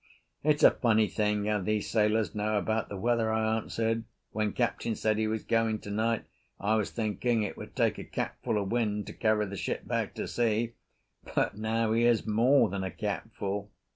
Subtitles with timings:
[0.43, 4.03] "It's a funny thing how these sailors know about the weather," I answered.
[4.31, 6.25] "When Captain said he was going tonight,
[6.59, 10.15] I was thinking it would take a capful of wind to carry the ship back
[10.15, 10.73] to sea,
[11.35, 13.69] but now here's more than a capful."